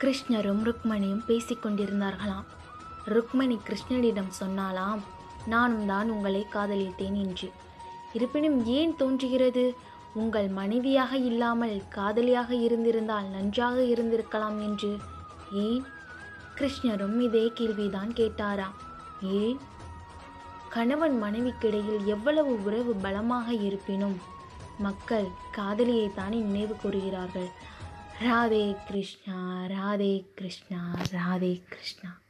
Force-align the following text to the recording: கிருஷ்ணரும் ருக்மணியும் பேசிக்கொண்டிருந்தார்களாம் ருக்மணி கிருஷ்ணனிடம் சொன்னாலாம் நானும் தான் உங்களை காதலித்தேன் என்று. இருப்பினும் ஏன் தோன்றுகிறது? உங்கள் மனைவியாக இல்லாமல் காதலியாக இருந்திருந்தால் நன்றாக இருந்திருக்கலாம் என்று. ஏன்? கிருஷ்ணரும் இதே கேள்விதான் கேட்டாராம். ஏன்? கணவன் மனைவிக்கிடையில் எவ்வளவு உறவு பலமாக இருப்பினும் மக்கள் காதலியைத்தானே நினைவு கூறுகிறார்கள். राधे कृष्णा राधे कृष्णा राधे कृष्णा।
கிருஷ்ணரும் 0.00 0.62
ருக்மணியும் 0.62 1.22
பேசிக்கொண்டிருந்தார்களாம் 1.28 2.46
ருக்மணி 3.06 3.58
கிருஷ்ணனிடம் 3.68 4.32
சொன்னாலாம் 4.40 5.00
நானும் 5.46 5.86
தான் 5.86 6.10
உங்களை 6.10 6.46
காதலித்தேன் 6.52 7.14
என்று. 7.14 7.52
இருப்பினும் 8.12 8.66
ஏன் 8.66 8.96
தோன்றுகிறது? 8.96 9.74
உங்கள் 10.14 10.48
மனைவியாக 10.48 11.16
இல்லாமல் 11.16 11.82
காதலியாக 11.88 12.54
இருந்திருந்தால் 12.54 13.24
நன்றாக 13.24 13.80
இருந்திருக்கலாம் 13.80 14.58
என்று. 14.62 14.96
ஏன்? 15.52 15.84
கிருஷ்ணரும் 16.58 17.20
இதே 17.20 17.50
கேள்விதான் 17.54 18.08
கேட்டாராம். 18.08 18.76
ஏன்? 19.22 19.58
கணவன் 20.68 21.22
மனைவிக்கிடையில் 21.22 22.04
எவ்வளவு 22.04 22.64
உறவு 22.64 22.94
பலமாக 22.94 23.52
இருப்பினும் 23.52 24.16
மக்கள் 24.78 25.28
காதலியைத்தானே 25.56 26.40
நினைவு 26.48 26.76
கூறுகிறார்கள். 26.76 27.50
राधे 28.22 28.72
कृष्णा 28.72 29.66
राधे 29.66 30.24
कृष्णा 30.38 30.94
राधे 31.00 31.54
कृष्णा। 31.54 32.25